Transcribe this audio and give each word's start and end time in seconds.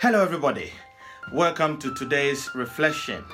Hello, 0.00 0.22
everybody. 0.22 0.70
Welcome 1.32 1.76
to 1.80 1.92
today's 1.92 2.54
reflection. 2.54 3.24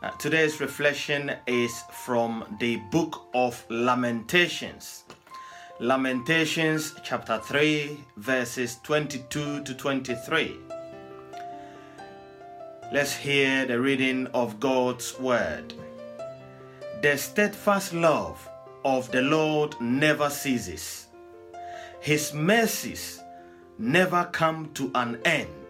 Uh, 0.00 0.10
today's 0.10 0.60
reflection 0.60 1.32
is 1.48 1.82
from 1.90 2.44
the 2.60 2.76
book 2.92 3.26
of 3.34 3.66
Lamentations. 3.70 5.02
Lamentations 5.80 6.94
chapter 7.02 7.38
3, 7.38 7.98
verses 8.18 8.78
22 8.84 9.64
to 9.64 9.74
23. 9.74 10.56
Let's 12.92 13.16
hear 13.16 13.66
the 13.66 13.80
reading 13.80 14.28
of 14.28 14.60
God's 14.60 15.18
word. 15.18 15.74
The 17.02 17.18
steadfast 17.18 17.92
love 17.92 18.48
of 18.84 19.10
the 19.10 19.22
Lord 19.22 19.74
never 19.80 20.30
ceases, 20.30 21.08
His 21.98 22.32
mercies 22.32 23.20
never 23.76 24.28
come 24.30 24.70
to 24.74 24.92
an 24.94 25.20
end. 25.24 25.65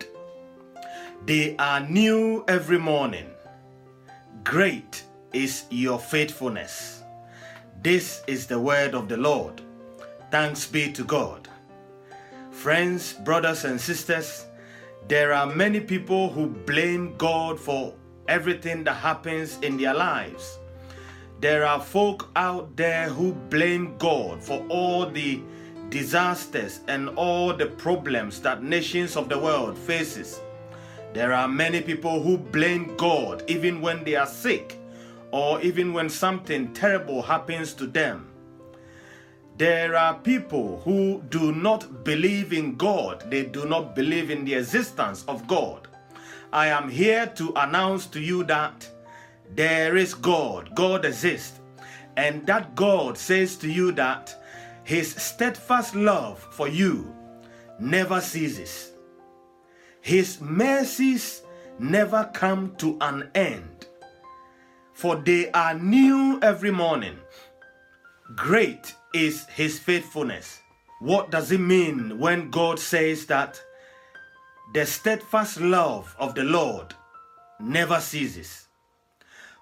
They 1.25 1.57
are 1.57 1.81
new 1.81 2.45
every 2.47 2.79
morning. 2.79 3.31
Great 4.45 5.03
is 5.33 5.65
your 5.71 5.99
faithfulness. 5.99 7.03
This 7.83 8.23
is 8.27 8.47
the 8.47 8.61
word 8.61 8.95
of 8.95 9.09
the 9.09 9.17
Lord. 9.17 9.61
Thanks 10.31 10.67
be 10.67 10.93
to 10.93 11.05
God. 11.05 11.49
Friends, 12.51 13.13
brothers, 13.13 13.65
and 13.65 13.81
sisters, 13.81 14.47
there 15.09 15.33
are 15.33 15.47
many 15.47 15.81
people 15.81 16.29
who 16.31 16.47
blame 16.47 17.17
God 17.17 17.59
for 17.59 17.95
everything 18.29 18.85
that 18.85 18.95
happens 18.95 19.59
in 19.63 19.77
their 19.77 19.95
lives. 19.95 20.59
There 21.41 21.67
are 21.67 21.81
folk 21.81 22.31
out 22.35 22.77
there 22.77 23.09
who 23.09 23.33
blame 23.33 23.97
God 23.99 24.43
for 24.43 24.65
all 24.69 25.07
the 25.11 25.43
disasters 25.91 26.81
and 26.89 27.11
all 27.11 27.53
the 27.53 27.67
problems 27.67 28.41
that 28.41 28.63
nations 28.63 29.17
of 29.17 29.29
the 29.29 29.39
world 29.39 29.77
faces. 29.77 30.41
There 31.17 31.33
are 31.33 31.49
many 31.49 31.81
people 31.81 32.23
who 32.23 32.37
blame 32.37 32.95
God 32.99 33.43
even 33.49 33.81
when 33.81 34.05
they 34.05 34.17
are 34.17 34.27
sick 34.27 34.79
or 35.31 35.63
even 35.63 35.95
when 35.95 36.11
something 36.11 36.75
terrible 36.75 37.23
happens 37.23 37.73
to 37.77 37.87
them. 37.87 38.29
There 39.57 39.97
are 39.97 40.19
people 40.19 40.83
who 40.85 41.23
do 41.31 41.53
not 41.53 42.05
believe 42.05 42.53
in 42.53 42.77
God, 42.77 43.31
they 43.31 43.47
do 43.47 43.65
not 43.65 43.97
believe 43.97 44.31
in 44.31 44.45
the 44.45 44.57
existence 44.57 45.25
of 45.27 45.47
God. 45.47 45.89
I 46.53 46.67
am 46.67 46.91
here 46.91 47.27
to 47.37 47.51
announce 47.57 48.05
to 48.09 48.21
you 48.21 48.45
that 48.45 48.87
there 49.55 49.97
is 49.97 50.13
God, 50.13 50.75
God 50.75 51.07
exists, 51.07 51.61
and 52.19 52.47
that 52.47 52.75
God 52.75 53.17
says 53.17 53.57
to 53.57 53.73
you 53.73 53.91
that 53.93 54.35
His 54.85 55.15
steadfast 55.15 55.95
love 55.95 56.39
for 56.51 56.69
you 56.69 57.11
never 57.81 58.21
ceases. 58.21 58.93
His 60.07 60.41
mercies 60.41 61.43
never 61.81 62.31
come 62.33 62.77
to 62.77 62.97
an 63.01 63.29
end, 63.35 63.89
for 64.93 65.17
they 65.17 65.51
are 65.51 65.75
new 65.75 66.39
every 66.43 66.71
morning. 66.71 67.19
Great 68.37 68.95
is 69.13 69.47
his 69.47 69.81
faithfulness. 69.81 70.61
What 71.01 71.33
does 71.33 71.51
it 71.51 71.59
mean 71.59 72.21
when 72.21 72.53
God 72.53 72.79
says 72.79 73.27
that 73.27 73.61
the 74.75 74.87
steadfast 74.87 75.61
love 75.61 76.15
of 76.21 76.37
the 76.37 76.45
Lord 76.45 76.95
never 77.59 77.99
ceases? 77.99 78.69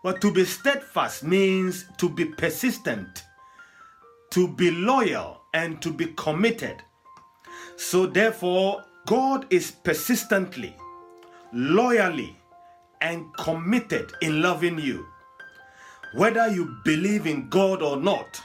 Well, 0.03 0.19
to 0.19 0.31
be 0.31 0.45
steadfast 0.45 1.25
means 1.25 1.87
to 1.97 2.11
be 2.11 2.27
persistent, 2.27 3.25
to 4.33 4.47
be 4.47 4.71
loyal, 4.71 5.41
and 5.55 5.81
to 5.81 5.91
be 5.91 6.13
committed. 6.19 6.83
So, 7.77 8.05
therefore, 8.05 8.85
God 9.07 9.47
is 9.51 9.71
persistently, 9.71 10.75
loyally, 11.53 12.35
and 13.03 13.27
committed 13.37 14.13
in 14.23 14.41
loving 14.41 14.79
you. 14.79 15.07
Whether 16.15 16.49
you 16.49 16.77
believe 16.85 17.27
in 17.27 17.51
God 17.51 17.83
or 17.83 17.99
not, 17.99 18.41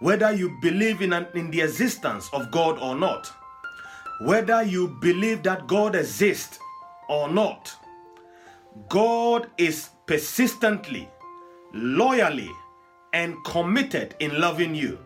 whether 0.00 0.32
you 0.32 0.56
believe 0.62 1.02
in, 1.02 1.12
an, 1.12 1.26
in 1.34 1.50
the 1.50 1.60
existence 1.60 2.30
of 2.32 2.50
God 2.50 2.78
or 2.78 2.94
not, 2.94 3.30
whether 4.22 4.62
you 4.62 4.96
believe 5.02 5.42
that 5.42 5.66
God 5.66 5.94
exists 5.94 6.58
or 7.10 7.28
not, 7.28 7.74
God 8.88 9.50
is 9.58 9.90
persistently, 10.06 11.06
loyally, 11.74 12.50
and 13.12 13.36
committed 13.44 14.14
in 14.20 14.40
loving 14.40 14.74
you. 14.74 14.98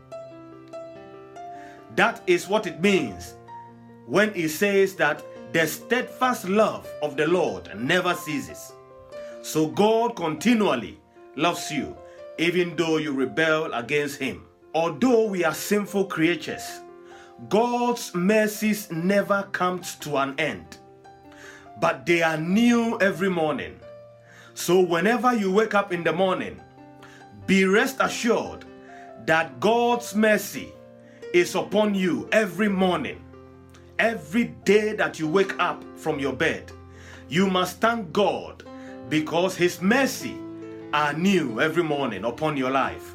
That 1.97 2.23
is 2.29 2.47
what 2.47 2.69
it 2.69 2.81
means 2.81 3.35
when 4.07 4.33
he 4.35 4.49
says 4.49 4.95
that 4.97 5.23
the 5.53 5.67
steadfast 5.67 6.49
love 6.49 6.89
of 7.03 7.17
the 7.17 7.27
Lord 7.27 7.71
never 7.79 8.15
ceases. 8.15 8.73
So 9.43 9.69
God 9.69 10.17
continually 10.17 10.99
loves 11.37 11.71
you, 11.71 11.97
even 12.39 12.77
though 12.77 12.97
you 12.97 13.13
rebel 13.13 13.73
against 13.75 14.19
him. 14.19 14.47
Although 14.75 15.27
we 15.27 15.45
are 15.45 15.55
sinful 15.55 16.07
creatures, 16.07 16.81
God's 17.49 18.15
mercies 18.15 18.91
never 18.91 19.49
come 19.53 19.81
to 20.01 20.17
an 20.17 20.35
end, 20.39 20.79
but 21.81 22.07
they 22.07 22.23
are 22.23 22.37
new 22.37 22.99
every 23.01 23.31
morning. 23.31 23.79
So 24.55 24.81
whenever 24.81 25.35
you 25.35 25.53
wake 25.53 25.75
up 25.75 25.93
in 25.93 26.03
the 26.03 26.13
morning, 26.13 26.61
be 27.47 27.65
rest 27.65 27.97
assured 28.01 28.65
that 29.27 29.61
God's 29.61 30.15
mercy 30.15 30.73
is 31.33 31.55
upon 31.55 31.95
you 31.95 32.29
every 32.33 32.69
morning. 32.69 33.23
Every 33.99 34.45
day 34.65 34.93
that 34.95 35.19
you 35.19 35.27
wake 35.29 35.59
up 35.59 35.83
from 35.97 36.19
your 36.19 36.33
bed, 36.33 36.71
you 37.29 37.47
must 37.49 37.81
thank 37.81 38.13
God 38.13 38.65
because 39.09 39.57
His 39.57 39.81
mercy 39.81 40.37
are 40.93 41.13
new 41.13 41.61
every 41.61 41.83
morning 41.83 42.25
upon 42.25 42.57
your 42.57 42.71
life. 42.71 43.15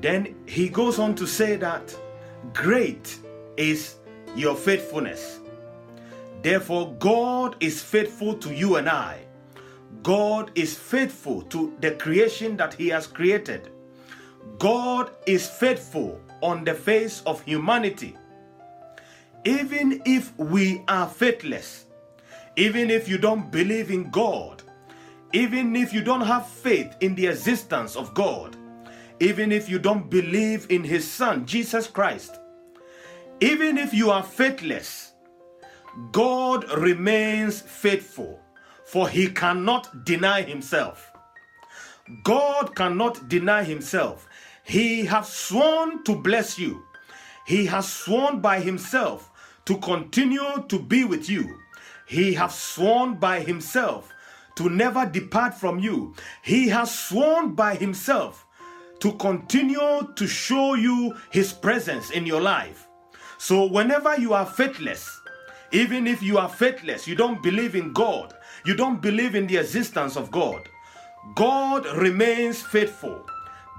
Then 0.00 0.34
he 0.46 0.68
goes 0.68 0.98
on 0.98 1.14
to 1.14 1.26
say 1.26 1.56
that 1.56 1.96
great 2.52 3.18
is 3.56 3.96
your 4.36 4.54
faithfulness. 4.54 5.40
Therefore, 6.42 6.94
God 6.98 7.56
is 7.60 7.82
faithful 7.82 8.34
to 8.34 8.54
you 8.54 8.76
and 8.76 8.88
I. 8.88 9.20
God 10.02 10.50
is 10.54 10.76
faithful 10.76 11.40
to 11.42 11.74
the 11.80 11.92
creation 11.92 12.56
that 12.58 12.74
He 12.74 12.88
has 12.88 13.06
created. 13.06 13.70
God 14.58 15.10
is 15.26 15.48
faithful 15.48 16.20
on 16.42 16.64
the 16.64 16.74
face 16.74 17.22
of 17.24 17.40
humanity. 17.42 18.14
Even 19.44 20.00
if 20.06 20.36
we 20.38 20.82
are 20.88 21.08
faithless, 21.08 21.84
even 22.56 22.90
if 22.90 23.08
you 23.08 23.18
don't 23.18 23.50
believe 23.50 23.90
in 23.90 24.10
God, 24.10 24.62
even 25.34 25.76
if 25.76 25.92
you 25.92 26.02
don't 26.02 26.22
have 26.22 26.46
faith 26.46 26.94
in 27.00 27.14
the 27.14 27.26
existence 27.26 27.94
of 27.96 28.14
God, 28.14 28.56
even 29.20 29.52
if 29.52 29.68
you 29.68 29.78
don't 29.78 30.08
believe 30.08 30.66
in 30.70 30.82
His 30.82 31.10
Son, 31.10 31.44
Jesus 31.44 31.86
Christ, 31.86 32.38
even 33.40 33.76
if 33.76 33.92
you 33.92 34.10
are 34.10 34.22
faithless, 34.22 35.12
God 36.12 36.64
remains 36.78 37.60
faithful, 37.60 38.40
for 38.86 39.08
He 39.08 39.28
cannot 39.28 40.04
deny 40.04 40.42
Himself. 40.42 41.12
God 42.22 42.74
cannot 42.74 43.28
deny 43.28 43.62
Himself. 43.64 44.26
He 44.62 45.04
has 45.04 45.30
sworn 45.30 46.02
to 46.04 46.16
bless 46.16 46.58
you. 46.58 46.82
He 47.46 47.66
has 47.66 47.92
sworn 47.92 48.40
by 48.40 48.60
Himself 48.60 49.30
to 49.66 49.78
continue 49.78 50.64
to 50.68 50.78
be 50.78 51.04
with 51.04 51.28
you. 51.28 51.58
He 52.06 52.34
has 52.34 52.54
sworn 52.54 53.14
by 53.14 53.40
Himself 53.40 54.12
to 54.56 54.68
never 54.68 55.06
depart 55.06 55.54
from 55.54 55.78
you. 55.78 56.14
He 56.42 56.68
has 56.68 56.96
sworn 56.96 57.54
by 57.54 57.74
Himself 57.74 58.46
to 59.00 59.12
continue 59.12 60.12
to 60.14 60.26
show 60.26 60.74
you 60.74 61.16
His 61.30 61.52
presence 61.52 62.10
in 62.10 62.26
your 62.26 62.40
life. 62.40 62.88
So, 63.38 63.66
whenever 63.66 64.18
you 64.18 64.32
are 64.32 64.46
faithless, 64.46 65.20
even 65.72 66.06
if 66.06 66.22
you 66.22 66.38
are 66.38 66.48
faithless, 66.48 67.08
you 67.08 67.14
don't 67.14 67.42
believe 67.42 67.74
in 67.74 67.92
God, 67.92 68.34
you 68.64 68.74
don't 68.74 69.02
believe 69.02 69.34
in 69.34 69.46
the 69.46 69.56
existence 69.56 70.16
of 70.16 70.30
God, 70.30 70.68
God 71.34 71.86
remains 71.96 72.62
faithful 72.62 73.26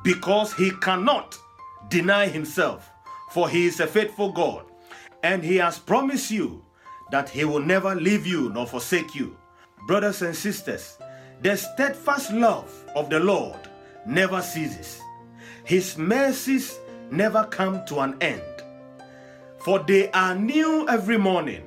because 0.03 0.53
He 0.53 0.71
cannot 0.81 1.37
deny 1.89 2.27
Himself, 2.27 2.89
for 3.31 3.47
He 3.47 3.65
is 3.65 3.79
a 3.79 3.87
faithful 3.87 4.31
God. 4.31 4.65
And 5.25 5.43
He 5.43 5.55
has 5.55 5.79
promised 5.79 6.29
you 6.29 6.63
that 7.09 7.29
He 7.29 7.45
will 7.45 7.59
never 7.59 7.95
leave 7.95 8.27
you 8.27 8.49
nor 8.49 8.67
forsake 8.67 9.15
you. 9.15 9.35
Brothers 9.87 10.21
and 10.21 10.35
sisters, 10.35 10.99
the 11.41 11.57
steadfast 11.57 12.31
love 12.31 12.71
of 12.95 13.09
the 13.09 13.19
Lord 13.19 13.57
never 14.05 14.43
ceases. 14.43 15.01
His 15.63 15.97
mercies 15.97 16.77
never 17.09 17.43
come 17.45 17.83
to 17.87 18.01
an 18.01 18.15
end. 18.21 18.43
For 19.57 19.79
they 19.79 20.11
are 20.11 20.35
new 20.35 20.87
every 20.87 21.17
morning. 21.17 21.63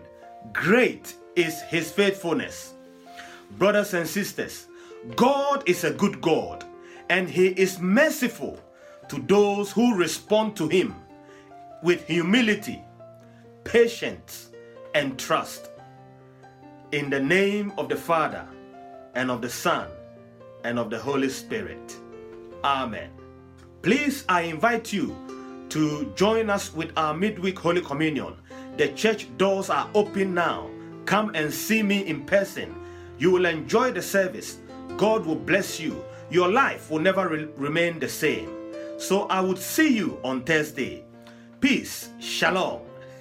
Great 0.53 1.17
is 1.35 1.61
his 1.63 1.91
faithfulness. 1.91 2.75
Brothers 3.59 3.93
and 3.93 4.07
sisters, 4.07 4.69
God 5.17 5.69
is 5.69 5.83
a 5.83 5.91
good 5.91 6.21
God 6.21 6.65
and 7.11 7.29
he 7.29 7.49
is 7.49 7.81
merciful 7.81 8.61
to 9.09 9.19
those 9.23 9.73
who 9.73 9.97
respond 9.97 10.55
to 10.59 10.69
him 10.69 10.95
with 11.83 12.07
humility, 12.07 12.85
patience, 13.69 14.49
and 14.95 15.19
trust. 15.19 15.69
In 16.93 17.11
the 17.11 17.21
name 17.21 17.71
of 17.77 17.91
the 17.91 17.97
Father, 17.97 18.49
and 19.15 19.31
of 19.31 19.43
the 19.43 19.51
Son, 19.51 19.91
and 20.65 20.79
of 20.79 20.89
the 20.89 20.99
Holy 20.99 21.29
Spirit. 21.29 21.99
Amen. 22.65 23.11
Please, 23.83 24.25
I 24.27 24.43
invite 24.43 24.91
you 24.91 25.15
to 25.69 26.11
join 26.17 26.49
us 26.49 26.73
with 26.73 26.97
our 26.97 27.13
midweek 27.13 27.59
Holy 27.59 27.83
Communion. 27.83 28.37
The 28.79 28.89
church 28.89 29.29
doors 29.37 29.69
are 29.69 29.91
open 29.95 30.33
now. 30.33 30.71
Come 31.05 31.33
and 31.35 31.53
see 31.53 31.83
me 31.83 32.07
in 32.07 32.25
person. 32.25 32.75
You 33.19 33.31
will 33.31 33.45
enjoy 33.45 33.93
the 33.93 34.03
service. 34.03 34.59
God 34.97 35.27
will 35.27 35.37
bless 35.37 35.79
you. 35.79 36.03
Your 36.31 36.51
life 36.51 36.91
will 36.91 37.01
never 37.01 37.29
re- 37.29 37.49
remain 37.59 37.99
the 37.99 38.09
same. 38.09 38.49
So 38.97 39.27
I 39.27 39.43
would 39.43 39.59
see 39.59 39.95
you 39.95 40.19
on 40.25 40.43
Thursday. 40.45 41.05
Peace. 41.61 42.09
Shalom. 42.19 42.88